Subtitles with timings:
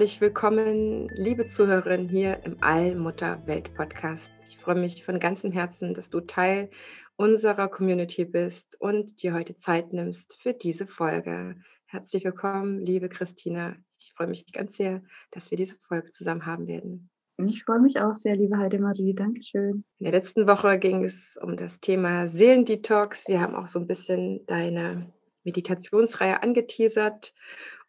[0.00, 4.30] Herzlich willkommen, liebe Zuhörerinnen hier im Allmutter-Welt-Podcast.
[4.48, 6.70] Ich freue mich von ganzem Herzen, dass du Teil
[7.16, 11.56] unserer Community bist und dir heute Zeit nimmst für diese Folge.
[11.84, 13.76] Herzlich willkommen, liebe Christina.
[13.98, 17.10] Ich freue mich ganz sehr, dass wir diese Folge zusammen haben werden.
[17.36, 19.12] Ich freue mich auch sehr, liebe Heidemarie.
[19.12, 19.84] Dankeschön.
[19.98, 23.28] In der letzten Woche ging es um das Thema Seelendetox.
[23.28, 25.12] Wir haben auch so ein bisschen deine
[25.44, 27.34] Meditationsreihe angeteasert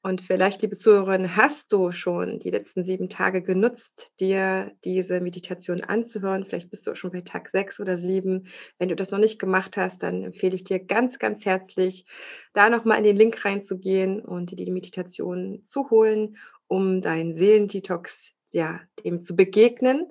[0.04, 5.82] und vielleicht, liebe Zuhörerin, hast du schon die letzten sieben Tage genutzt, dir diese Meditation
[5.82, 6.44] anzuhören.
[6.44, 8.48] Vielleicht bist du auch schon bei Tag sechs oder sieben.
[8.80, 12.06] Wenn du das noch nicht gemacht hast, dann empfehle ich dir ganz, ganz herzlich,
[12.54, 18.32] da nochmal in den Link reinzugehen und dir die Meditation zu holen, um deinen Seelendetox,
[18.52, 20.08] ja, dem zu begegnen.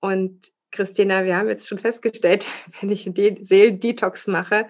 [0.00, 2.48] Und Christina, wir haben jetzt schon festgestellt,
[2.80, 4.66] wenn ich einen Seelendetox mache,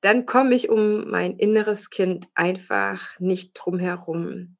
[0.00, 4.56] dann komme ich um mein inneres Kind einfach nicht drum herum.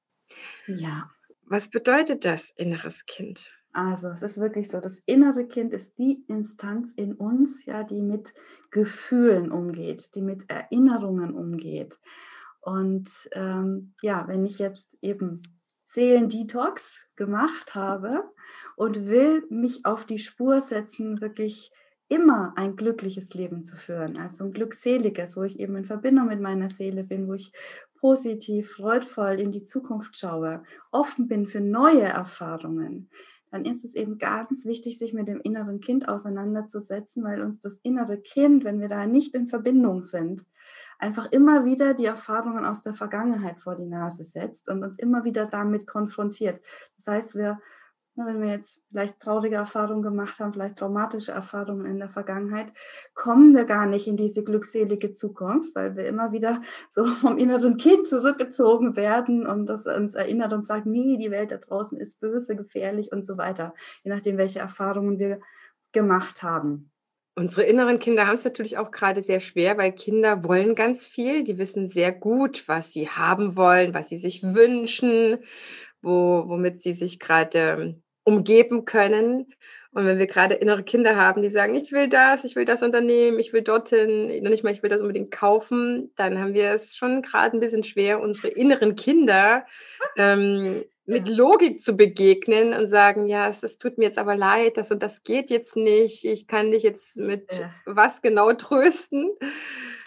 [0.66, 1.10] Ja.
[1.46, 3.50] Was bedeutet das, inneres Kind?
[3.72, 8.00] Also, es ist wirklich so, das innere Kind ist die Instanz in uns, ja, die
[8.00, 8.34] mit
[8.70, 11.98] Gefühlen umgeht, die mit Erinnerungen umgeht.
[12.60, 15.40] Und ähm, ja, wenn ich jetzt eben
[15.86, 18.24] Seelendetox gemacht habe
[18.76, 21.72] und will mich auf die Spur setzen, wirklich
[22.08, 26.40] immer ein glückliches Leben zu führen, also ein glückseliges, wo ich eben in Verbindung mit
[26.40, 27.52] meiner Seele bin, wo ich
[28.00, 33.10] positiv, freudvoll in die Zukunft schaue, offen bin für neue Erfahrungen,
[33.50, 37.78] dann ist es eben ganz wichtig, sich mit dem inneren Kind auseinanderzusetzen, weil uns das
[37.78, 40.44] innere Kind, wenn wir da nicht in Verbindung sind,
[40.98, 45.24] einfach immer wieder die Erfahrungen aus der Vergangenheit vor die Nase setzt und uns immer
[45.24, 46.60] wieder damit konfrontiert.
[46.96, 47.58] Das heißt, wir
[48.26, 52.72] wenn wir jetzt vielleicht traurige Erfahrungen gemacht haben, vielleicht traumatische Erfahrungen in der Vergangenheit,
[53.14, 56.62] kommen wir gar nicht in diese glückselige Zukunft, weil wir immer wieder
[56.92, 61.52] so vom inneren Kind zurückgezogen werden und das uns erinnert und sagt, nee, die Welt
[61.52, 65.40] da draußen ist böse, gefährlich und so weiter, je nachdem, welche Erfahrungen wir
[65.92, 66.90] gemacht haben.
[67.38, 71.44] Unsere inneren Kinder haben es natürlich auch gerade sehr schwer, weil Kinder wollen ganz viel.
[71.44, 75.38] Die wissen sehr gut, was sie haben wollen, was sie sich wünschen,
[76.02, 79.46] wo, womit sie sich gerade umgeben können.
[79.92, 82.82] Und wenn wir gerade innere Kinder haben, die sagen, ich will das, ich will das
[82.82, 86.72] unternehmen, ich will dorthin, noch nicht mal, ich will das unbedingt kaufen, dann haben wir
[86.72, 89.64] es schon gerade ein bisschen schwer, unsere inneren Kinder
[90.16, 94.76] ähm, mit Logik zu begegnen und sagen, ja, es, es, tut mir jetzt aber leid,
[94.76, 97.70] das und das geht jetzt nicht, ich kann dich jetzt mit ja.
[97.86, 99.30] was genau trösten.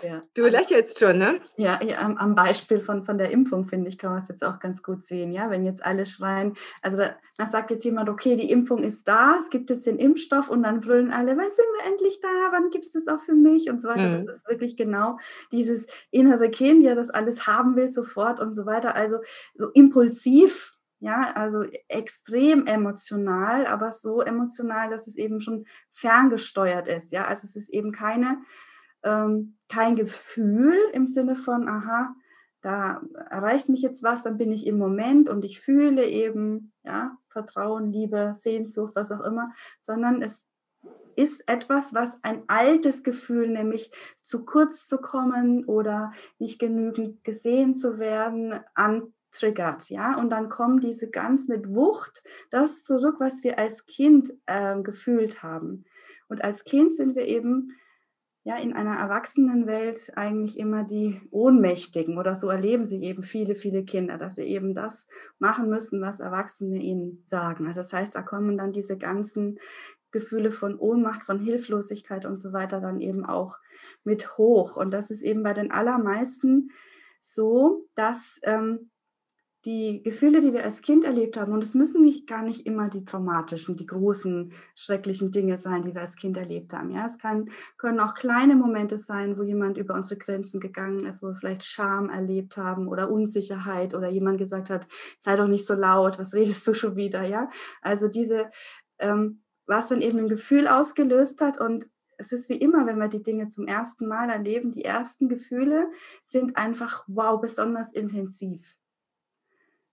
[0.03, 0.21] Ja.
[0.35, 1.41] Du lächelst schon, ne?
[1.57, 4.59] Ja, ja am, Beispiel von, von der Impfung, finde ich, kann man es jetzt auch
[4.59, 8.35] ganz gut sehen, ja, wenn jetzt alle schreien, also da, da sagt jetzt jemand, okay,
[8.35, 11.65] die Impfung ist da, es gibt jetzt den Impfstoff und dann brüllen alle, wann sind
[11.79, 14.19] wir endlich da, wann gibt es das auch für mich und so weiter.
[14.19, 14.27] Mhm.
[14.27, 15.17] Das ist wirklich genau
[15.51, 19.17] dieses innere Kind, ja, das alles haben will sofort und so weiter, also
[19.55, 20.70] so impulsiv
[21.01, 27.11] ja, also extrem emotional, aber so emotional, dass es eben schon ferngesteuert ist.
[27.11, 28.37] Ja, also es ist eben keine,
[29.03, 32.15] ähm, kein Gefühl im Sinne von, aha,
[32.61, 33.01] da
[33.31, 37.91] erreicht mich jetzt was, dann bin ich im Moment und ich fühle eben, ja, Vertrauen,
[37.91, 39.51] Liebe, Sehnsucht, was auch immer,
[39.81, 40.47] sondern es
[41.15, 43.91] ist etwas, was ein altes Gefühl, nämlich
[44.21, 50.49] zu kurz zu kommen oder nicht genügend gesehen zu werden, an triggert, ja, und dann
[50.49, 55.85] kommen diese ganz mit Wucht das zurück, was wir als Kind äh, gefühlt haben.
[56.27, 57.75] Und als Kind sind wir eben
[58.43, 63.83] ja in einer Erwachsenenwelt eigentlich immer die Ohnmächtigen oder so erleben sie eben viele, viele
[63.83, 65.07] Kinder, dass sie eben das
[65.37, 67.67] machen müssen, was Erwachsene ihnen sagen.
[67.67, 69.59] Also das heißt, da kommen dann diese ganzen
[70.11, 73.59] Gefühle von Ohnmacht, von Hilflosigkeit und so weiter dann eben auch
[74.03, 74.75] mit hoch.
[74.75, 76.71] Und das ist eben bei den allermeisten
[77.19, 78.90] so, dass ähm,
[79.65, 82.89] die Gefühle, die wir als Kind erlebt haben, und es müssen nicht gar nicht immer
[82.89, 86.89] die traumatischen, die großen, schrecklichen Dinge sein, die wir als Kind erlebt haben.
[86.91, 91.21] Ja, es kann, können auch kleine Momente sein, wo jemand über unsere Grenzen gegangen ist,
[91.21, 94.87] wo wir vielleicht Scham erlebt haben oder Unsicherheit oder jemand gesagt hat,
[95.19, 97.23] sei doch nicht so laut, was redest du schon wieder?
[97.23, 97.49] Ja,
[97.81, 98.49] also diese,
[98.97, 101.87] ähm, was dann eben ein Gefühl ausgelöst hat und
[102.17, 105.89] es ist wie immer, wenn wir die Dinge zum ersten Mal erleben, die ersten Gefühle
[106.23, 108.77] sind einfach wow, besonders intensiv.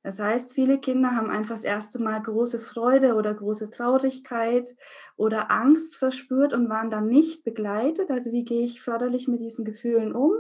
[0.09, 4.75] Das heißt, viele Kinder haben einfach das erste Mal große Freude oder große Traurigkeit
[5.19, 8.11] oder Angst verspürt und waren dann nicht begleitet.
[8.11, 10.33] Also wie gehe ich förderlich mit diesen Gefühlen um?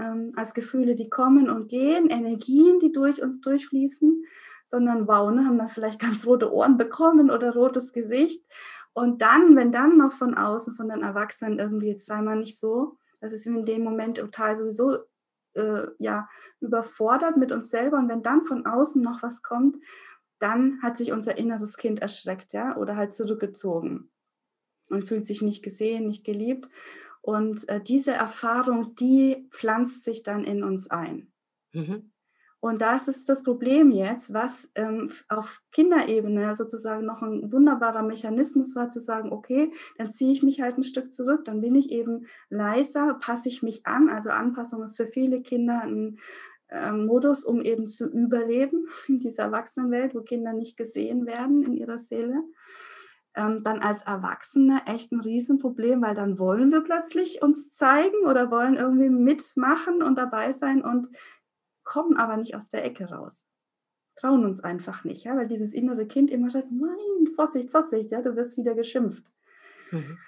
[0.00, 4.24] Ähm, als Gefühle, die kommen und gehen, Energien, die durch uns durchfließen,
[4.66, 8.44] sondern wow, ne, haben dann vielleicht ganz rote Ohren bekommen oder rotes Gesicht.
[8.94, 12.58] Und dann, wenn dann noch von außen, von den Erwachsenen irgendwie, jetzt sei mal nicht
[12.58, 14.98] so, das ist in dem Moment total sowieso
[15.58, 16.28] äh, ja,
[16.60, 17.98] überfordert mit uns selber.
[17.98, 19.76] Und wenn dann von außen noch was kommt,
[20.38, 24.10] dann hat sich unser inneres Kind erschreckt, ja, oder halt zurückgezogen
[24.88, 26.68] und fühlt sich nicht gesehen, nicht geliebt.
[27.20, 31.32] Und äh, diese Erfahrung, die pflanzt sich dann in uns ein.
[31.72, 32.12] Mhm.
[32.60, 38.74] Und das ist das Problem jetzt, was ähm, auf Kinderebene sozusagen noch ein wunderbarer Mechanismus
[38.74, 41.92] war, zu sagen, okay, dann ziehe ich mich halt ein Stück zurück, dann bin ich
[41.92, 44.08] eben leiser, passe ich mich an.
[44.08, 46.18] Also Anpassung ist für viele Kinder ein
[46.68, 51.74] äh, Modus, um eben zu überleben in dieser Erwachsenenwelt, wo Kinder nicht gesehen werden in
[51.74, 52.42] ihrer Seele.
[53.36, 58.50] Ähm, dann als Erwachsene echt ein Riesenproblem, weil dann wollen wir plötzlich uns zeigen oder
[58.50, 61.08] wollen irgendwie mitmachen und dabei sein und
[61.88, 63.48] kommen aber nicht aus der Ecke raus.
[64.16, 68.20] Trauen uns einfach nicht, ja, weil dieses innere Kind immer sagt, nein, Vorsicht, Vorsicht, ja,
[68.20, 69.24] du wirst wieder geschimpft.
[69.90, 70.18] Mhm.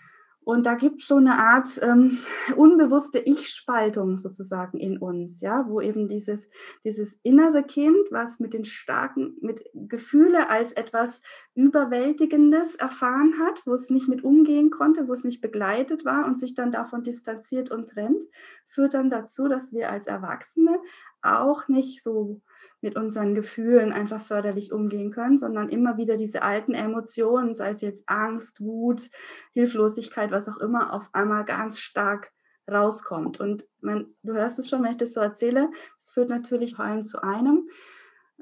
[0.42, 2.18] Und da gibt es so eine Art ähm,
[2.56, 6.48] unbewusste Ich-Spaltung sozusagen in uns, ja, wo eben dieses,
[6.82, 11.20] dieses innere Kind, was mit den starken, mit Gefühle als etwas
[11.54, 16.40] Überwältigendes erfahren hat, wo es nicht mit umgehen konnte, wo es nicht begleitet war und
[16.40, 18.24] sich dann davon distanziert und trennt,
[18.66, 20.78] führt dann dazu, dass wir als Erwachsene
[21.22, 22.40] auch nicht so
[22.80, 27.82] mit unseren Gefühlen einfach förderlich umgehen können, sondern immer wieder diese alten Emotionen, sei es
[27.82, 29.10] jetzt Angst, Wut,
[29.52, 32.30] Hilflosigkeit, was auch immer, auf einmal ganz stark
[32.70, 33.38] rauskommt.
[33.38, 36.84] Und man, du hörst es schon, wenn ich das so erzähle, es führt natürlich vor
[36.84, 37.68] allem zu einem,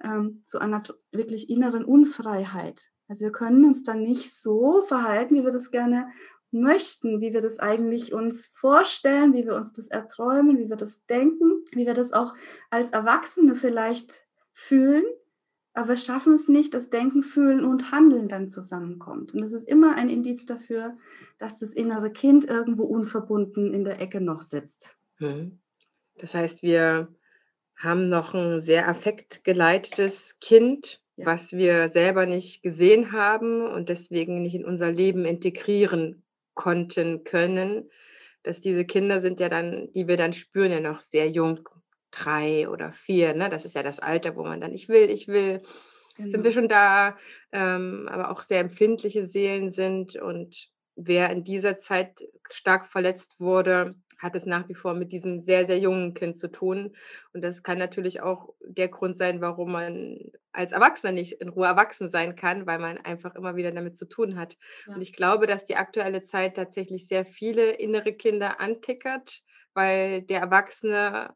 [0.04, 2.90] ähm, zu einer wirklich inneren Unfreiheit.
[3.08, 6.08] Also wir können uns dann nicht so verhalten, wie wir das gerne
[6.50, 11.04] möchten, wie wir das eigentlich uns vorstellen, wie wir uns das erträumen, wie wir das
[11.06, 12.32] denken, wie wir das auch
[12.70, 14.22] als Erwachsene vielleicht
[14.52, 15.04] fühlen,
[15.78, 19.32] aber wir schaffen es nicht, dass Denken, Fühlen und Handeln dann zusammenkommt.
[19.32, 20.96] Und das ist immer ein Indiz dafür,
[21.38, 24.96] dass das innere Kind irgendwo unverbunden in der Ecke noch sitzt.
[25.20, 25.60] Mhm.
[26.16, 27.14] Das heißt, wir
[27.76, 31.26] haben noch ein sehr affektgeleitetes Kind, ja.
[31.26, 36.24] was wir selber nicht gesehen haben und deswegen nicht in unser Leben integrieren
[36.58, 37.88] konnten, können,
[38.42, 41.68] dass diese Kinder sind ja dann, die wir dann spüren, ja noch sehr jung,
[42.10, 43.32] drei oder vier.
[43.32, 43.48] Ne?
[43.48, 45.62] Das ist ja das Alter, wo man dann, ich will, ich will,
[46.16, 46.28] genau.
[46.28, 46.62] sind wir genau.
[46.62, 47.16] schon da,
[47.52, 50.16] ähm, aber auch sehr empfindliche Seelen sind.
[50.16, 55.42] Und wer in dieser Zeit stark verletzt wurde, hat es nach wie vor mit diesem
[55.42, 56.96] sehr, sehr jungen Kind zu tun.
[57.32, 60.18] Und das kann natürlich auch der Grund sein, warum man
[60.52, 64.06] als Erwachsener nicht in Ruhe erwachsen sein kann, weil man einfach immer wieder damit zu
[64.06, 64.56] tun hat.
[64.86, 64.94] Ja.
[64.94, 69.42] Und ich glaube, dass die aktuelle Zeit tatsächlich sehr viele innere Kinder antickert,
[69.74, 71.34] weil der Erwachsene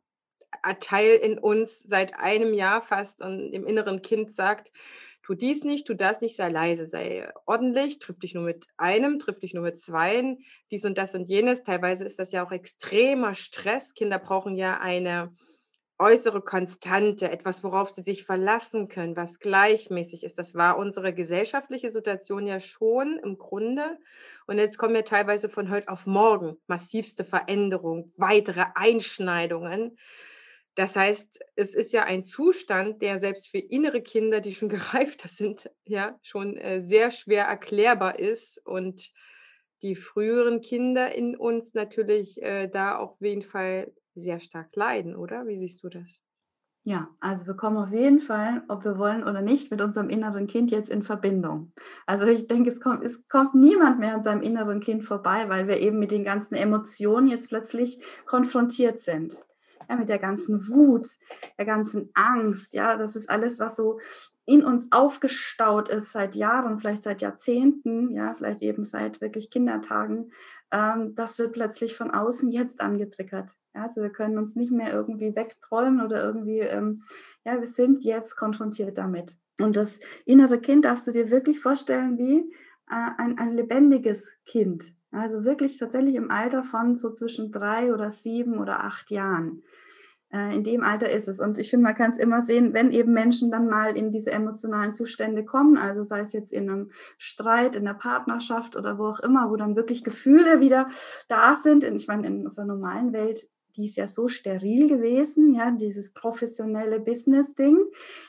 [0.81, 4.70] Teil in uns seit einem Jahr fast und im inneren Kind sagt,
[5.22, 9.19] tu dies nicht, tu das nicht, sei leise, sei ordentlich, triff dich nur mit einem,
[9.19, 10.38] triff dich nur mit zweien,
[10.70, 11.62] dies und das und jenes.
[11.62, 13.94] Teilweise ist das ja auch extremer Stress.
[13.94, 15.34] Kinder brauchen ja eine
[16.02, 20.36] äußere Konstante, etwas, worauf sie sich verlassen können, was gleichmäßig ist.
[20.36, 23.98] Das war unsere gesellschaftliche Situation ja schon im Grunde.
[24.46, 29.96] Und jetzt kommen ja teilweise von heute auf morgen massivste Veränderungen, weitere Einschneidungen.
[30.74, 35.29] Das heißt, es ist ja ein Zustand, der selbst für innere Kinder, die schon gereifter
[35.29, 39.12] sind, ja, schon äh, sehr schwer erklärbar ist und
[39.82, 45.46] die früheren Kinder in uns natürlich äh, da auf jeden Fall sehr stark leiden, oder?
[45.46, 46.20] Wie siehst du das?
[46.84, 50.48] Ja, also wir kommen auf jeden Fall, ob wir wollen oder nicht, mit unserem inneren
[50.48, 51.72] Kind jetzt in Verbindung.
[52.06, 55.69] Also ich denke, es kommt, es kommt niemand mehr an seinem inneren Kind vorbei, weil
[55.69, 59.34] wir eben mit den ganzen Emotionen jetzt plötzlich konfrontiert sind
[59.93, 61.06] ja, mit der ganzen Wut,
[61.58, 64.01] der ganzen Angst, ja, das ist alles, was so
[64.46, 70.32] in uns aufgestaut ist seit Jahren, vielleicht seit Jahrzehnten, ja, vielleicht eben seit wirklich Kindertagen,
[70.72, 73.51] ähm, das wird plötzlich von außen jetzt angetriggert.
[73.75, 77.05] Ja, also wir können uns nicht mehr irgendwie wegträumen oder irgendwie, ähm,
[77.44, 79.37] ja, wir sind jetzt konfrontiert damit.
[79.61, 82.39] Und das innere Kind darfst du dir wirklich vorstellen wie
[82.91, 84.94] äh, ein, ein lebendiges Kind.
[85.11, 89.63] Also wirklich tatsächlich im Alter von so zwischen drei oder sieben oder acht Jahren.
[90.32, 91.41] Äh, in dem Alter ist es.
[91.41, 94.32] Und ich finde, man kann es immer sehen, wenn eben Menschen dann mal in diese
[94.32, 99.06] emotionalen Zustände kommen, also sei es jetzt in einem Streit, in der Partnerschaft oder wo
[99.06, 100.89] auch immer, wo dann wirklich Gefühle wieder
[101.29, 101.84] da sind.
[101.84, 106.12] Und ich meine, in unserer normalen Welt die ist ja so steril gewesen, ja, dieses
[106.12, 107.79] professionelle Business-Ding.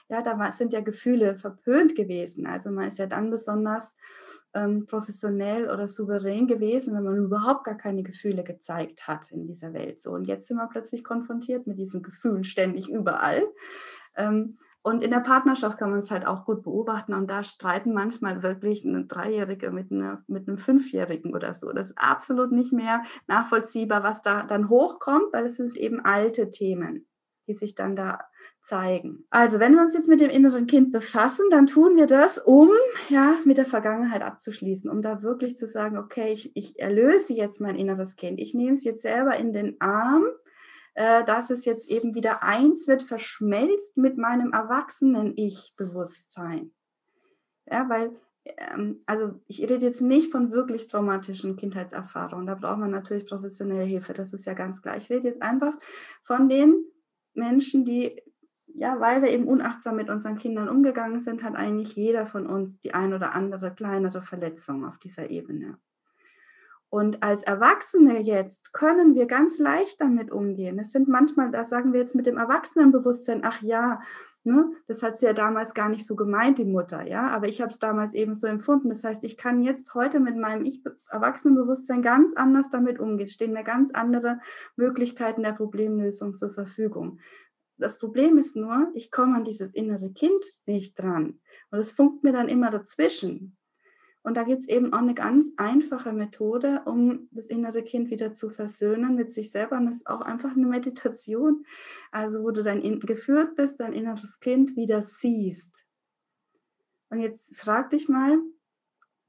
[0.10, 2.46] Ja, da sind ja Gefühle verpönt gewesen.
[2.46, 3.96] Also man ist ja dann besonders
[4.54, 9.74] ähm, professionell oder souverän gewesen, wenn man überhaupt gar keine Gefühle gezeigt hat in dieser
[9.74, 10.00] Welt.
[10.00, 13.44] So, und jetzt sind wir plötzlich konfrontiert mit diesen Gefühlen ständig überall.
[14.16, 17.14] Ähm, und in der Partnerschaft kann man es halt auch gut beobachten.
[17.14, 21.72] Und da streiten manchmal wirklich eine Dreijährige mit, einer, mit einem Fünfjährigen oder so.
[21.72, 26.52] Das ist absolut nicht mehr nachvollziehbar, was da dann hochkommt, weil es sind eben alte
[26.52, 27.08] Themen,
[27.48, 28.20] die sich dann da
[28.62, 29.26] zeigen.
[29.30, 32.70] Also, wenn wir uns jetzt mit dem inneren Kind befassen, dann tun wir das, um
[33.08, 37.62] ja mit der Vergangenheit abzuschließen, um da wirklich zu sagen, okay, ich, ich erlöse jetzt
[37.62, 38.38] mein inneres Kind.
[38.38, 40.26] Ich nehme es jetzt selber in den Arm
[40.96, 46.72] äh, dass es jetzt eben wieder eins wird, verschmelzt mit meinem erwachsenen Ich-Bewusstsein.
[47.66, 52.92] Ja, weil, ähm, also ich rede jetzt nicht von wirklich traumatischen Kindheitserfahrungen, da braucht man
[52.92, 54.98] natürlich professionelle Hilfe, das ist ja ganz klar.
[54.98, 55.74] Ich rede jetzt einfach
[56.22, 56.86] von den
[57.34, 58.22] Menschen, die
[58.76, 62.80] ja, weil wir eben unachtsam mit unseren Kindern umgegangen sind, hat eigentlich jeder von uns
[62.80, 65.78] die ein oder andere kleinere Verletzung auf dieser Ebene.
[66.94, 70.78] Und als Erwachsene jetzt können wir ganz leicht damit umgehen.
[70.78, 74.00] Es sind manchmal, da sagen wir jetzt mit dem Erwachsenenbewusstsein, ach ja,
[74.44, 77.62] ne, das hat sie ja damals gar nicht so gemeint, die Mutter, ja, aber ich
[77.62, 78.90] habe es damals eben so empfunden.
[78.90, 83.54] Das heißt, ich kann jetzt heute mit meinem ich Erwachsenenbewusstsein ganz anders damit umgehen, stehen
[83.54, 84.40] mir ganz andere
[84.76, 87.20] Möglichkeiten der Problemlösung zur Verfügung.
[87.78, 91.40] Das Problem ist nur, ich komme an dieses innere Kind nicht dran.
[91.72, 93.58] Und es funkt mir dann immer dazwischen.
[94.24, 98.34] Und da gibt es eben auch eine ganz einfache Methode, um das innere Kind wieder
[98.34, 99.78] zu versöhnen mit sich selber.
[99.78, 101.66] Und das ist auch einfach eine Meditation,
[102.12, 105.86] also wo du dann geführt bist, dein inneres Kind wieder siehst.
[107.10, 108.40] Und jetzt frag dich mal,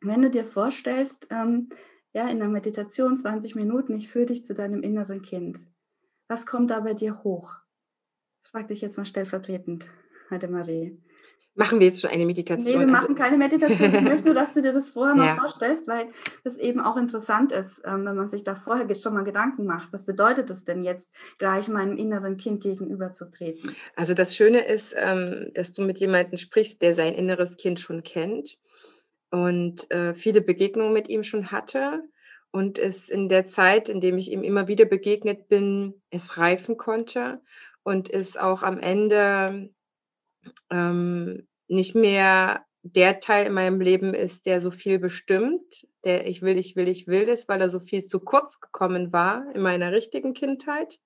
[0.01, 1.71] wenn du dir vorstellst, ähm,
[2.13, 5.59] ja, in der Meditation 20 Minuten, ich führe dich zu deinem inneren Kind.
[6.29, 7.57] Was kommt da bei dir hoch?
[8.45, 9.91] Frag dich jetzt mal stellvertretend,
[10.31, 11.03] Heide Marie.
[11.57, 12.81] Machen wir jetzt schon eine Meditation?
[12.81, 13.95] Nee, wir also, machen keine Meditation.
[13.95, 15.23] Ich möchte nur, dass du dir das vorher ja.
[15.23, 16.09] mal vorstellst, weil
[16.43, 19.93] das eben auch interessant ist, ähm, wenn man sich da vorher schon mal Gedanken macht.
[19.93, 23.75] Was bedeutet es denn jetzt, gleich meinem inneren Kind gegenüberzutreten?
[23.95, 28.03] Also das Schöne ist, ähm, dass du mit jemandem sprichst, der sein inneres Kind schon
[28.03, 28.59] kennt
[29.31, 32.03] und äh, viele Begegnungen mit ihm schon hatte
[32.51, 36.77] und es in der Zeit, in dem ich ihm immer wieder begegnet bin, es reifen
[36.77, 37.41] konnte
[37.85, 39.71] und es auch am Ende
[40.71, 46.43] ähm, nicht mehr der Teil in meinem Leben ist, der so viel bestimmt, der ich
[46.43, 49.63] will, ich will, ich will ist, weil er so viel zu kurz gekommen war in
[49.63, 51.01] meiner richtigen Kindheit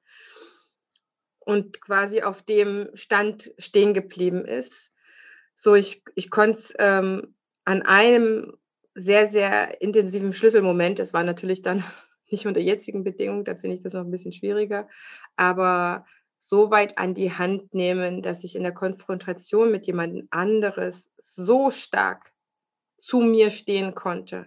[1.38, 4.92] und quasi auf dem Stand stehen geblieben ist.
[5.54, 8.57] So, ich, ich konnte es ähm, an einem
[8.95, 11.85] sehr, sehr intensiven Schlüsselmoment, das war natürlich dann
[12.30, 14.88] nicht unter jetzigen Bedingungen, da finde ich das noch ein bisschen schwieriger,
[15.37, 16.04] aber
[16.38, 21.71] so weit an die Hand nehmen, dass ich in der Konfrontation mit jemand anderes so
[21.71, 22.33] stark
[22.97, 24.47] zu mir stehen konnte,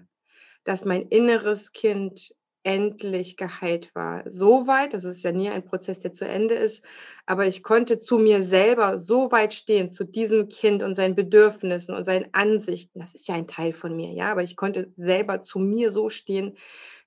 [0.63, 2.33] dass mein inneres Kind
[2.63, 4.23] endlich geheilt war.
[4.29, 6.83] So weit, das ist ja nie ein Prozess, der zu Ende ist,
[7.25, 11.95] aber ich konnte zu mir selber so weit stehen, zu diesem Kind und seinen Bedürfnissen
[11.95, 12.99] und seinen Ansichten.
[12.99, 16.09] Das ist ja ein Teil von mir, ja, aber ich konnte selber zu mir so
[16.09, 16.55] stehen,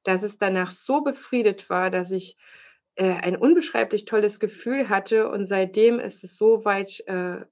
[0.02, 2.36] dass es danach so befriedet war, dass ich
[2.96, 5.28] äh, ein unbeschreiblich tolles Gefühl hatte.
[5.28, 7.44] Und seitdem ist es so weit äh,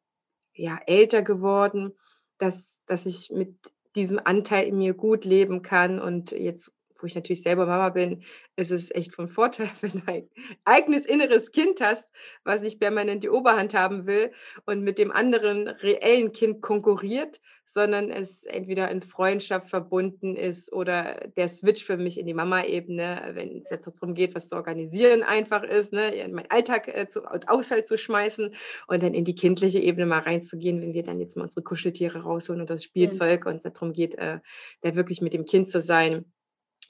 [0.55, 1.93] ja, älter geworden,
[2.39, 3.57] dass, dass ich mit
[3.95, 5.99] diesem Anteil in mir gut leben kann.
[5.99, 6.73] Und jetzt
[7.03, 8.23] wo ich natürlich selber Mama bin,
[8.57, 10.29] ist es echt von Vorteil, wenn du ein
[10.65, 12.09] eigenes inneres Kind hast,
[12.45, 14.33] was nicht permanent die Oberhand haben will
[14.67, 21.29] und mit dem anderen reellen Kind konkurriert, sondern es entweder in Freundschaft verbunden ist oder
[21.37, 25.23] der Switch für mich in die Mama-Ebene, wenn es jetzt darum geht, was zu organisieren,
[25.23, 28.55] einfach ist, ne, in meinen Alltag äh, zu, und Aushalt zu schmeißen
[28.89, 32.23] und dann in die kindliche Ebene mal reinzugehen, wenn wir dann jetzt mal unsere Kuscheltiere
[32.23, 33.51] rausholen und das Spielzeug ja.
[33.51, 34.41] und es darum geht, äh,
[34.83, 36.27] da wirklich mit dem Kind zu sein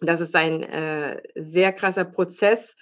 [0.06, 2.76] das ist ein äh, sehr krasser Prozess.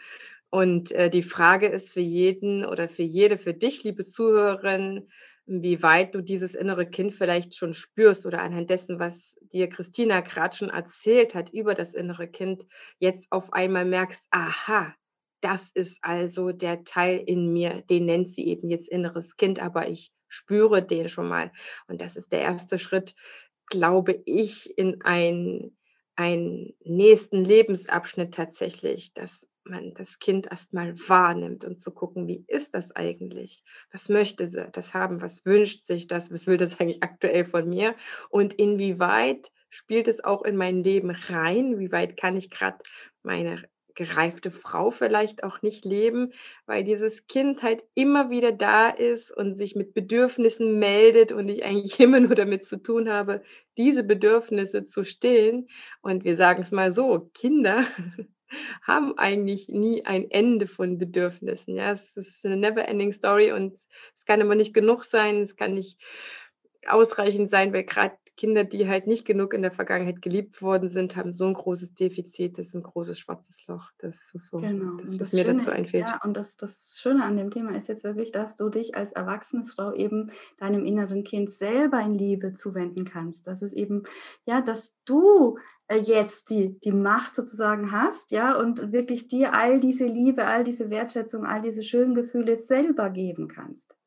[0.50, 5.08] Und äh, die Frage ist für jeden oder für jede, für dich, liebe Zuhörerin,
[5.46, 10.20] wie weit du dieses innere Kind vielleicht schon spürst oder anhand dessen, was dir Christina
[10.20, 12.66] gerade schon erzählt hat über das innere Kind,
[12.98, 14.94] jetzt auf einmal merkst, aha,
[15.40, 19.88] das ist also der Teil in mir, den nennt sie eben jetzt inneres Kind, aber
[19.88, 21.50] ich spüre den schon mal.
[21.88, 23.14] Und das ist der erste Schritt,
[23.66, 25.76] glaube ich, in ein
[26.20, 32.74] einen nächsten Lebensabschnitt tatsächlich, dass man das Kind erstmal wahrnimmt und zu gucken, wie ist
[32.74, 33.64] das eigentlich?
[33.90, 35.22] Was möchte sie das haben?
[35.22, 36.30] Was wünscht sich das?
[36.30, 37.96] Was will das eigentlich aktuell von mir?
[38.28, 41.78] Und inwieweit spielt es auch in mein Leben rein?
[41.78, 42.78] Wie weit kann ich gerade
[43.22, 46.32] meine gereifte Frau vielleicht auch nicht leben,
[46.66, 51.64] weil dieses Kind halt immer wieder da ist und sich mit Bedürfnissen meldet und ich
[51.64, 53.42] eigentlich immer nur damit zu tun habe,
[53.76, 55.68] diese Bedürfnisse zu stillen.
[56.02, 57.84] Und wir sagen es mal so, Kinder
[58.82, 61.76] haben eigentlich nie ein Ende von Bedürfnissen.
[61.76, 63.78] Ja, es ist eine never-ending Story und
[64.16, 66.00] es kann aber nicht genug sein, es kann nicht
[66.86, 71.14] ausreichend sein, weil gerade Kinder, die halt nicht genug in der Vergangenheit geliebt worden sind,
[71.14, 73.90] haben so ein großes Defizit, das ist ein großes schwarzes Loch.
[73.98, 74.96] Das ist so, genau.
[74.96, 76.06] das, was das mir Schöne, dazu einfällt.
[76.08, 79.12] Ja, und das, das Schöne an dem Thema ist jetzt wirklich, dass du dich als
[79.12, 83.46] erwachsene Frau eben deinem inneren Kind selber in Liebe zuwenden kannst.
[83.46, 84.04] Das ist eben,
[84.46, 89.80] ja, dass du äh, jetzt die, die Macht sozusagen hast, ja, und wirklich dir all
[89.80, 93.99] diese Liebe, all diese Wertschätzung, all diese schönen Gefühle selber geben kannst.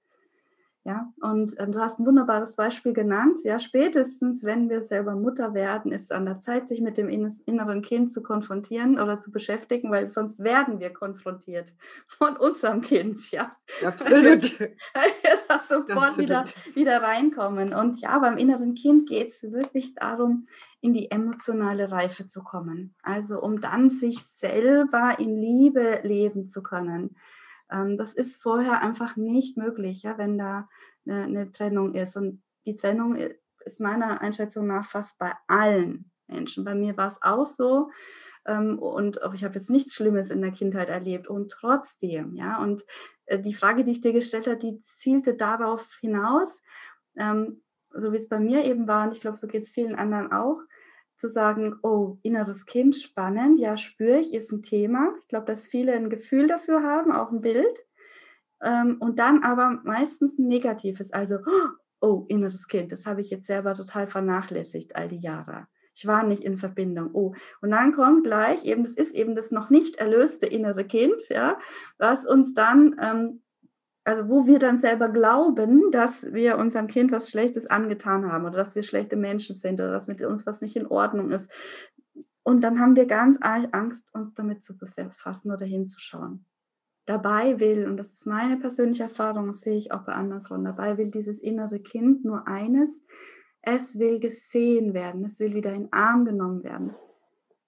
[0.86, 3.40] Ja, und ähm, du hast ein wunderbares Beispiel genannt.
[3.46, 7.08] Ja, spätestens, wenn wir selber Mutter werden, ist es an der Zeit, sich mit dem
[7.08, 11.74] inneren Kind zu konfrontieren oder zu beschäftigen, weil sonst werden wir konfrontiert
[12.08, 13.32] von unserem Kind.
[13.32, 13.52] Ja,
[13.86, 14.60] absolut.
[15.48, 16.18] das sofort absolut.
[16.18, 17.74] Wieder, wieder reinkommen.
[17.74, 20.48] Und ja, beim inneren Kind geht es wirklich darum,
[20.82, 22.94] in die emotionale Reife zu kommen.
[23.04, 27.16] Also, um dann sich selber in Liebe leben zu können
[27.74, 30.70] ähm, das ist vorher einfach nicht möglich, ja, wenn da
[31.06, 32.16] eine, eine Trennung ist.
[32.16, 33.18] Und die Trennung
[33.66, 36.64] ist meiner Einschätzung nach fast bei allen Menschen.
[36.64, 37.90] Bei mir war es auch so.
[38.46, 41.28] Ähm, und ich habe jetzt nichts Schlimmes in der Kindheit erlebt.
[41.28, 42.86] Und trotzdem, ja, und
[43.26, 46.62] äh, die Frage, die ich dir gestellt habe, die zielte darauf hinaus,
[47.16, 47.62] ähm,
[47.96, 50.32] so wie es bei mir eben war, und ich glaube, so geht es vielen anderen
[50.32, 50.60] auch,
[51.24, 55.14] zu sagen, oh, inneres Kind, spannend, ja, spüre ich, ist ein Thema.
[55.22, 57.80] Ich glaube, dass viele ein Gefühl dafür haben, auch ein Bild.
[58.62, 61.38] Ähm, und dann aber meistens ein negatives, also,
[62.02, 65.68] oh, inneres Kind, das habe ich jetzt selber total vernachlässigt all die Jahre.
[65.96, 67.12] Ich war nicht in Verbindung.
[67.14, 71.22] Oh, und dann kommt gleich eben, das ist eben das noch nicht erlöste innere Kind,
[71.30, 71.58] ja,
[71.98, 73.44] was uns dann ähm,
[74.04, 78.58] also wo wir dann selber glauben, dass wir unserem Kind was Schlechtes angetan haben oder
[78.58, 81.52] dass wir schlechte Menschen sind oder dass mit uns was nicht in Ordnung ist.
[82.44, 86.46] Und dann haben wir ganz Angst, uns damit zu befassen oder hinzuschauen.
[87.06, 90.64] Dabei will, und das ist meine persönliche Erfahrung, das sehe ich auch bei anderen Frauen,
[90.64, 93.02] dabei will dieses innere Kind nur eines,
[93.62, 96.96] es will gesehen werden, es will wieder in Arm genommen werden.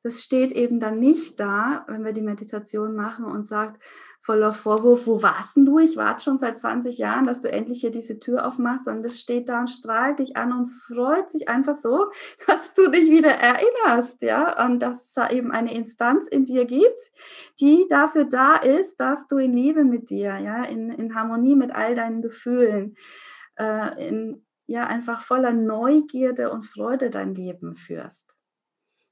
[0.04, 3.82] Das steht eben dann nicht da, wenn wir die Meditation machen und sagt,
[4.26, 5.78] voller Vorwurf, wo warst denn du?
[5.78, 8.88] Ich warte schon seit 20 Jahren, dass du endlich hier diese Tür aufmachst.
[8.88, 12.08] Und das steht da und strahlt dich an und freut sich einfach so,
[12.48, 16.66] dass du dich wieder erinnerst, ja, und dass es da eben eine Instanz in dir
[16.66, 17.00] gibt,
[17.60, 21.72] die dafür da ist, dass du in Liebe mit dir, ja, in, in Harmonie mit
[21.72, 22.98] all deinen Gefühlen,
[23.58, 28.36] äh, in, ja, einfach voller Neugierde und Freude dein Leben führst.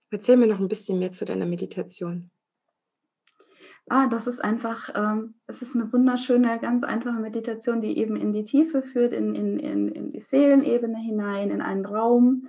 [0.10, 2.32] Erzähl mir noch ein bisschen mehr zu deiner Meditation
[3.90, 8.34] ah, das ist einfach, ähm, es ist eine wunderschöne, ganz einfache Meditation, die eben in
[8.34, 12.48] die Tiefe führt, in, in, in, in die Seelenebene hinein, in einen Raum.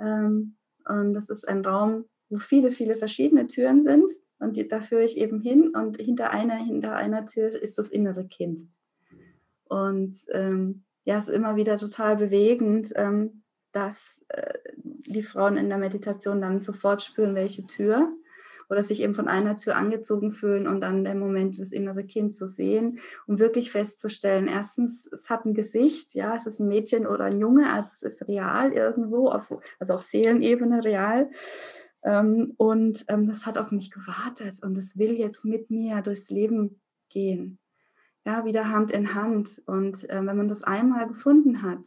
[0.00, 0.56] Ähm,
[0.88, 4.10] und das ist ein Raum, wo viele, viele verschiedene Türen sind.
[4.38, 7.88] Und die, da führe ich eben hin und hinter einer, hinter einer Tür ist das
[7.88, 8.68] innere Kind.
[9.64, 15.68] Und ähm, ja, es ist immer wieder total bewegend, ähm, dass äh, die Frauen in
[15.68, 18.12] der Meditation dann sofort spüren, welche Tür
[18.68, 22.34] oder sich eben von einer Tür angezogen fühlen und dann der Moment, das innere Kind
[22.34, 27.06] zu sehen, um wirklich festzustellen, erstens, es hat ein Gesicht, ja, es ist ein Mädchen
[27.06, 31.30] oder ein Junge, also es ist real irgendwo, auf, also auf Seelenebene real.
[32.02, 36.30] Ähm, und ähm, das hat auf mich gewartet und es will jetzt mit mir durchs
[36.30, 37.58] Leben gehen.
[38.24, 39.62] Ja, wieder Hand in Hand.
[39.66, 41.86] Und äh, wenn man das einmal gefunden hat,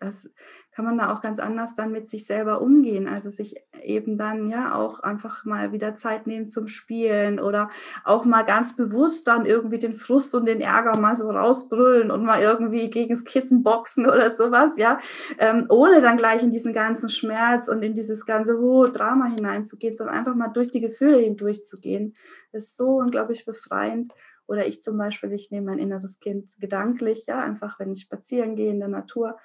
[0.00, 0.32] das
[0.78, 3.08] kann man da auch ganz anders dann mit sich selber umgehen.
[3.08, 7.68] Also sich eben dann ja auch einfach mal wieder Zeit nehmen zum Spielen oder
[8.04, 12.24] auch mal ganz bewusst dann irgendwie den Frust und den Ärger mal so rausbrüllen und
[12.24, 15.00] mal irgendwie gegen das Kissen boxen oder sowas, ja,
[15.38, 19.96] ähm, ohne dann gleich in diesen ganzen Schmerz und in dieses ganze hohe Drama hineinzugehen,
[19.96, 22.14] sondern einfach mal durch die Gefühle hindurchzugehen.
[22.52, 24.12] Das ist so unglaublich befreiend.
[24.46, 28.56] Oder ich zum Beispiel, ich nehme mein inneres Kind gedanklich, ja, einfach wenn ich spazieren
[28.56, 29.36] gehe in der Natur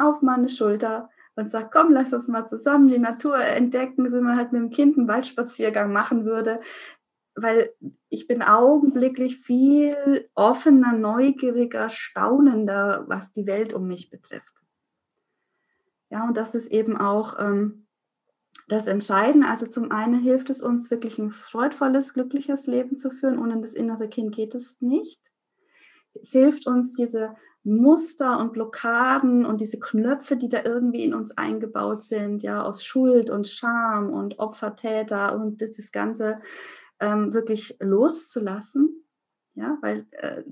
[0.00, 4.22] auf meine Schulter und sagt, komm, lass uns mal zusammen die Natur entdecken, so wie
[4.22, 6.60] man halt mit dem Kind einen Waldspaziergang machen würde.
[7.34, 7.72] Weil
[8.08, 14.62] ich bin augenblicklich viel offener, neugieriger, staunender, was die Welt um mich betrifft.
[16.10, 17.86] Ja, und das ist eben auch ähm,
[18.68, 19.48] das Entscheidende.
[19.48, 23.38] Also zum einen hilft es uns wirklich ein freudvolles, glückliches Leben zu führen.
[23.38, 25.20] Ohne das innere Kind geht es nicht.
[26.14, 31.36] Es hilft uns, diese Muster und Blockaden und diese Knöpfe, die da irgendwie in uns
[31.36, 36.40] eingebaut sind, ja, aus Schuld und Scham und Opfer, Täter und dieses ganze
[37.00, 39.04] ähm, wirklich loszulassen.
[39.54, 40.42] Ja, weil äh,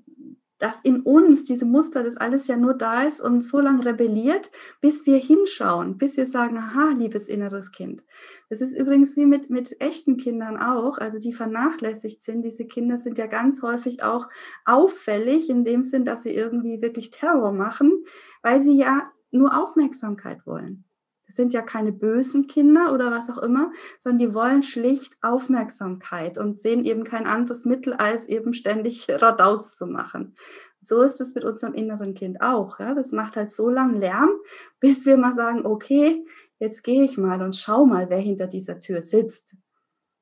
[0.58, 4.50] dass in uns diese Muster, das alles ja nur da ist und so lange rebelliert,
[4.80, 8.02] bis wir hinschauen, bis wir sagen, aha, liebes inneres Kind.
[8.48, 12.42] Das ist übrigens wie mit, mit echten Kindern auch, also die vernachlässigt sind.
[12.42, 14.28] Diese Kinder sind ja ganz häufig auch
[14.64, 18.04] auffällig in dem Sinn, dass sie irgendwie wirklich Terror machen,
[18.42, 20.87] weil sie ja nur Aufmerksamkeit wollen.
[21.28, 26.38] Das sind ja keine bösen Kinder oder was auch immer, sondern die wollen schlicht Aufmerksamkeit
[26.38, 30.34] und sehen eben kein anderes Mittel, als eben ständig Radauz zu machen.
[30.80, 32.80] So ist es mit unserem inneren Kind auch.
[32.80, 32.94] Ja?
[32.94, 34.30] Das macht halt so lange Lärm,
[34.80, 36.24] bis wir mal sagen, okay,
[36.58, 39.54] jetzt gehe ich mal und schau mal, wer hinter dieser Tür sitzt.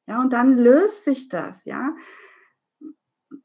[0.08, 1.94] Ja, und dann löst sich das, ja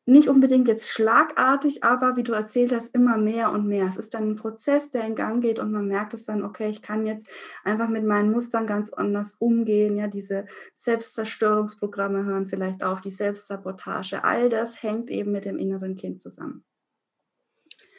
[0.05, 3.85] nicht unbedingt jetzt schlagartig, aber wie du erzählt hast, immer mehr und mehr.
[3.85, 6.69] Es ist dann ein Prozess, der in Gang geht und man merkt es dann, okay,
[6.69, 7.29] ich kann jetzt
[7.63, 9.97] einfach mit meinen Mustern ganz anders umgehen.
[9.97, 14.23] Ja, diese Selbstzerstörungsprogramme hören vielleicht auf, die Selbstsabotage.
[14.23, 16.63] All das hängt eben mit dem inneren Kind zusammen.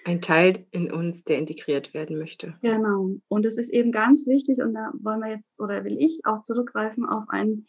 [0.05, 2.55] Ein Teil in uns, der integriert werden möchte.
[2.61, 3.13] Genau.
[3.29, 6.43] Und es ist eben ganz wichtig, und da wollen wir jetzt oder will ich auch
[6.43, 7.67] zurückgreifen auf einen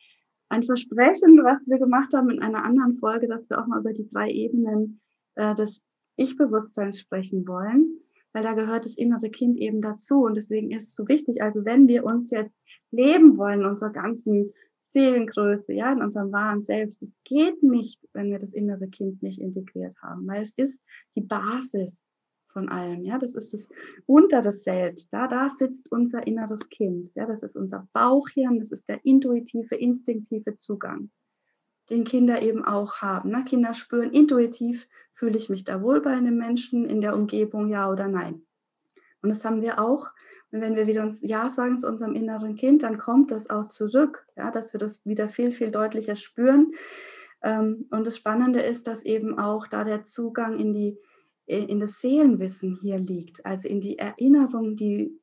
[0.54, 3.92] ein Versprechen, was wir gemacht haben in einer anderen Folge, dass wir auch mal über
[3.92, 5.02] die drei Ebenen
[5.36, 5.82] äh, des
[6.16, 8.00] Ich-Bewusstseins sprechen wollen,
[8.34, 10.24] weil da gehört das innere Kind eben dazu.
[10.24, 12.56] Und deswegen ist es so wichtig, also wenn wir uns jetzt
[12.92, 18.30] leben wollen, in unserer ganzen Seelengröße, ja, in unserem wahren Selbst, es geht nicht, wenn
[18.30, 20.80] wir das innere Kind nicht integriert haben, weil es ist
[21.16, 22.08] die Basis
[22.54, 23.04] von allem.
[23.04, 23.68] Ja, das ist das
[24.06, 25.12] unteres Selbst.
[25.12, 27.13] Da, da sitzt unser inneres Kind.
[27.16, 28.60] Ja, das ist unser Bauchhirn.
[28.60, 31.10] Das ist der intuitive, instinktive Zugang,
[31.89, 33.32] den Kinder eben auch haben.
[33.32, 33.44] Ne?
[33.44, 37.92] Kinder spüren intuitiv, fühle ich mich da wohl bei einem Menschen in der Umgebung, ja
[37.92, 38.46] oder nein.
[39.22, 40.12] Und das haben wir auch.
[40.52, 43.68] Und wenn wir wieder uns Ja sagen zu unserem inneren Kind, dann kommt das auch
[43.68, 46.74] zurück, ja, dass wir das wieder viel, viel deutlicher spüren.
[47.42, 51.00] Ähm, und das Spannende ist, dass eben auch da der Zugang in die
[51.45, 55.19] in das Seelenwissen hier liegt, also in die Erinnerung, die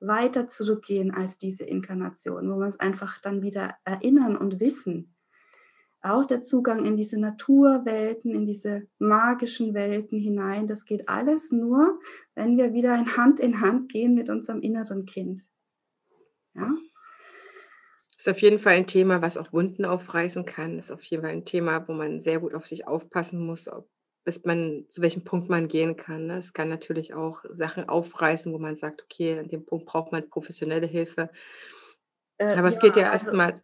[0.00, 5.14] weiter zurückgehen als diese Inkarnation, wo wir es einfach dann wieder erinnern und wissen.
[6.02, 12.00] Auch der Zugang in diese Naturwelten, in diese magischen Welten hinein, das geht alles nur,
[12.34, 15.42] wenn wir wieder in Hand in Hand gehen mit unserem inneren Kind.
[16.54, 16.74] Ja?
[18.16, 20.78] Ist auf jeden Fall ein Thema, was auch Wunden aufreißen kann.
[20.78, 23.88] Ist auf jeden Fall ein Thema, wo man sehr gut auf sich aufpassen muss, ob
[24.24, 26.26] bis man zu welchem Punkt man gehen kann.
[26.26, 26.38] Ne?
[26.38, 30.28] Es kann natürlich auch Sachen aufreißen, wo man sagt, okay, an dem Punkt braucht man
[30.28, 31.30] professionelle Hilfe.
[32.38, 33.62] Äh, Aber es ja, geht ja also erstmal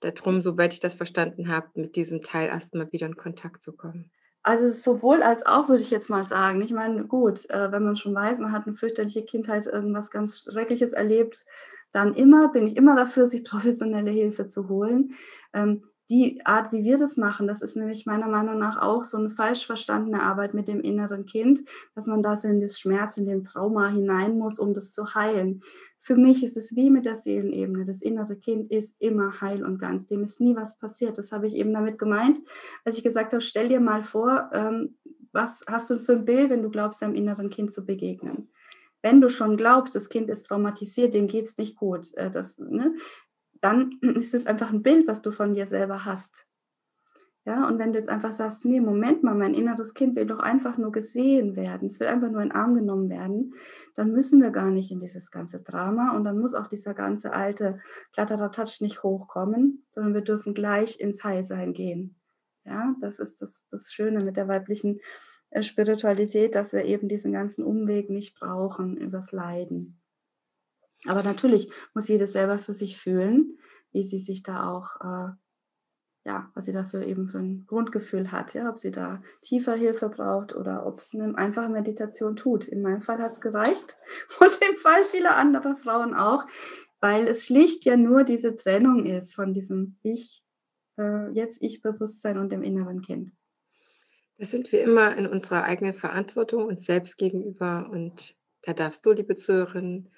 [0.00, 4.10] darum, soweit ich das verstanden habe, mit diesem Teil erstmal wieder in Kontakt zu kommen.
[4.42, 6.62] Also sowohl als auch würde ich jetzt mal sagen.
[6.62, 10.42] Ich meine, gut, äh, wenn man schon weiß, man hat eine fürchterliche Kindheit, irgendwas ganz
[10.42, 11.44] Schreckliches erlebt,
[11.92, 15.14] dann immer, bin ich immer dafür, sich professionelle Hilfe zu holen.
[15.52, 19.18] Ähm, die Art, wie wir das machen, das ist nämlich meiner Meinung nach auch so
[19.18, 23.26] eine falsch verstandene Arbeit mit dem inneren Kind, dass man da in das Schmerz, in
[23.26, 25.62] den Trauma hinein muss, um das zu heilen.
[26.00, 27.84] Für mich ist es wie mit der Seelenebene.
[27.84, 30.06] Das innere Kind ist immer heil und ganz.
[30.06, 31.18] Dem ist nie was passiert.
[31.18, 32.38] Das habe ich eben damit gemeint,
[32.84, 34.96] als ich gesagt habe, stell dir mal vor, ähm,
[35.32, 38.50] was hast du für ein Bild, wenn du glaubst, deinem inneren Kind zu begegnen?
[39.02, 42.58] Wenn du schon glaubst, das Kind ist traumatisiert, dem geht es nicht gut, äh, das,
[42.58, 42.94] ne?
[43.60, 46.46] Dann ist es einfach ein Bild, was du von dir selber hast.
[47.48, 50.40] Ja, und wenn du jetzt einfach sagst, nee, Moment mal, mein inneres Kind will doch
[50.40, 53.54] einfach nur gesehen werden, es will einfach nur in den Arm genommen werden,
[53.94, 57.32] dann müssen wir gar nicht in dieses ganze Drama und dann muss auch dieser ganze
[57.32, 57.80] alte
[58.12, 62.16] Kladderadatsch nicht hochkommen, sondern wir dürfen gleich ins Heilsein gehen.
[62.66, 65.00] Ja, das ist das, das Schöne mit der weiblichen
[65.48, 69.97] äh, Spiritualität, dass wir eben diesen ganzen Umweg nicht brauchen übers Leiden.
[71.06, 73.58] Aber natürlich muss jede selber für sich fühlen,
[73.92, 75.32] wie sie sich da auch, äh,
[76.24, 80.08] ja, was sie dafür eben für ein Grundgefühl hat, ja, ob sie da tiefer Hilfe
[80.08, 82.66] braucht oder ob es eine einfache Meditation tut.
[82.66, 83.96] In meinem Fall hat es gereicht
[84.40, 86.44] und im Fall vieler anderer Frauen auch,
[87.00, 90.42] weil es schlicht ja nur diese Trennung ist von diesem Ich,
[90.98, 93.32] äh, jetzt Ich-Bewusstsein und dem inneren Kind.
[94.36, 99.12] Das sind wir immer in unserer eigenen Verantwortung uns selbst gegenüber und da darfst du,
[99.12, 100.10] liebe Zuhörerin,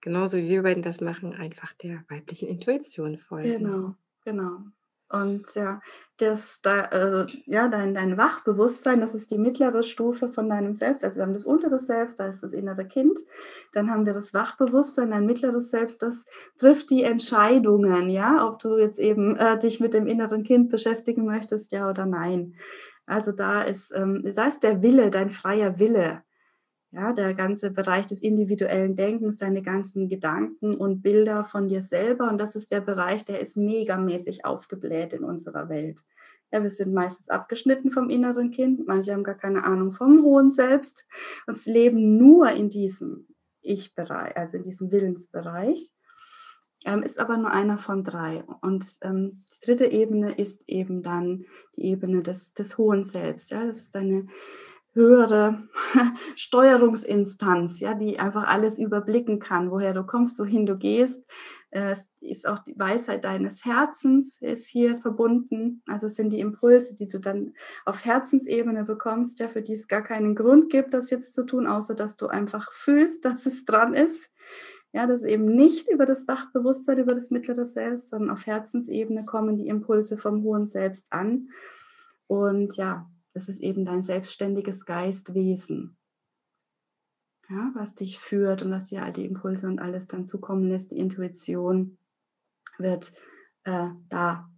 [0.00, 3.58] genauso wie wir beiden das machen, einfach der weiblichen Intuition folgen.
[3.58, 4.58] Genau, genau.
[5.08, 5.80] Und ja,
[6.16, 11.04] das da, äh, ja, dein, dein Wachbewusstsein, das ist die mittlere Stufe von deinem Selbst.
[11.04, 13.20] Also wir haben das untere Selbst, da ist das innere Kind.
[13.72, 16.24] Dann haben wir das Wachbewusstsein, dein mittleres Selbst, das
[16.58, 21.24] trifft die Entscheidungen, ja, ob du jetzt eben äh, dich mit dem inneren Kind beschäftigen
[21.24, 22.56] möchtest, ja oder nein.
[23.06, 26.22] Also da ist, ähm, da ist der Wille, dein freier Wille.
[26.96, 32.30] Ja, der ganze Bereich des individuellen Denkens, deine ganzen Gedanken und Bilder von dir selber.
[32.30, 36.00] Und das ist der Bereich, der ist megamäßig aufgebläht in unserer Welt.
[36.50, 38.86] Ja, wir sind meistens abgeschnitten vom inneren Kind.
[38.86, 41.06] Manche haben gar keine Ahnung vom hohen Selbst
[41.46, 43.28] und leben nur in diesem
[43.60, 45.92] Ich-Bereich, also in diesem Willensbereich.
[46.86, 48.42] Ähm, ist aber nur einer von drei.
[48.62, 51.44] Und ähm, die dritte Ebene ist eben dann
[51.76, 53.50] die Ebene des, des hohen Selbst.
[53.50, 53.66] Ja?
[53.66, 54.28] Das ist eine
[54.96, 55.68] höhere
[56.34, 61.24] Steuerungsinstanz, ja, die einfach alles überblicken kann, woher du kommst, wohin du gehst,
[61.70, 65.82] es ist auch die Weisheit deines Herzens ist hier verbunden.
[65.86, 67.54] Also es sind die Impulse, die du dann
[67.84, 71.66] auf Herzensebene bekommst, ja, für die es gar keinen Grund gibt, das jetzt zu tun,
[71.66, 74.30] außer dass du einfach fühlst, dass es dran ist.
[74.92, 79.58] Ja, das eben nicht über das Wachbewusstsein, über das mittlere Selbst, sondern auf Herzensebene kommen
[79.58, 81.50] die Impulse vom hohen Selbst an.
[82.26, 83.06] Und ja,
[83.36, 85.96] das ist eben dein selbstständiges Geistwesen
[87.48, 90.90] ja, was dich führt und was dir all die Impulse und alles dann zukommen lässt.
[90.90, 91.98] Die Intuition
[92.78, 93.12] wird
[93.64, 94.50] äh, da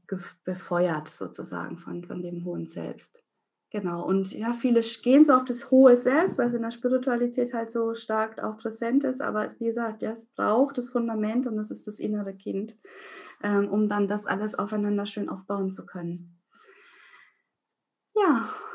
[0.45, 3.25] befeuert sozusagen von, von dem hohen Selbst.
[3.71, 7.53] Genau, und ja, viele gehen so auf das hohe Selbst, weil es in der Spiritualität
[7.53, 11.57] halt so stark auch präsent ist, aber wie gesagt, ja, es braucht das Fundament und
[11.57, 12.79] das ist das innere Kind,
[13.43, 16.38] ähm, um dann das alles aufeinander schön aufbauen zu können.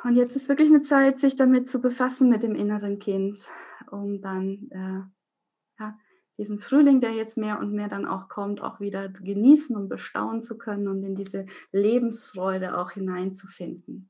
[0.04, 3.48] Und jetzt ist wirklich eine Zeit, sich damit zu befassen mit dem inneren Kind
[3.94, 5.98] um dann äh, ja,
[6.38, 10.42] diesen Frühling, der jetzt mehr und mehr dann auch kommt, auch wieder genießen und bestaunen
[10.42, 14.10] zu können und in diese Lebensfreude auch hineinzufinden.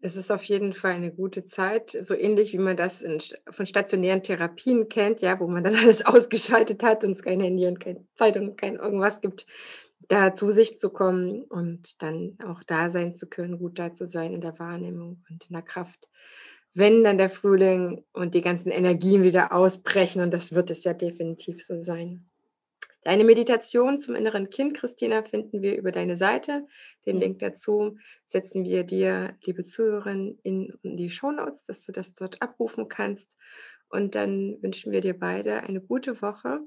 [0.00, 3.18] Es ist auf jeden Fall eine gute Zeit, so ähnlich wie man das in,
[3.50, 7.66] von stationären Therapien kennt, ja, wo man das alles ausgeschaltet hat und es kein Handy
[7.66, 9.46] und keine Zeitung und kein irgendwas gibt,
[10.00, 14.06] da zu sich zu kommen und dann auch da sein zu können, gut da zu
[14.06, 16.08] sein in der Wahrnehmung und in der Kraft
[16.78, 20.94] wenn dann der Frühling und die ganzen Energien wieder ausbrechen, und das wird es ja
[20.94, 22.24] definitiv so sein.
[23.02, 26.66] Deine Meditation zum inneren Kind, Christina, finden wir über deine Seite.
[27.04, 32.42] Den Link dazu setzen wir dir, liebe Zuhörerin, in die Shownotes, dass du das dort
[32.42, 33.34] abrufen kannst.
[33.88, 36.60] Und dann wünschen wir dir beide eine gute Woche,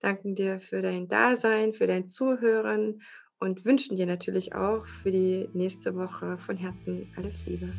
[0.00, 3.02] danken dir für dein Dasein, für dein Zuhören
[3.38, 7.72] und wünschen dir natürlich auch für die nächste Woche von Herzen alles Liebe.